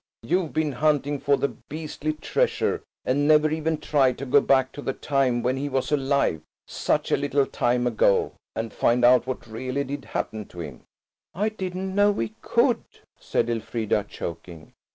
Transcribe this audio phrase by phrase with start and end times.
[0.23, 4.81] You've been hunting for the beastly treasure, and never even tried to go back to
[4.81, 10.05] the time when he was alive–such a little time ago–and find out what really did
[10.05, 10.85] happen to him."
[11.35, 12.81] "I didn't know we could,"
[13.19, 14.73] said Elfrida, choking.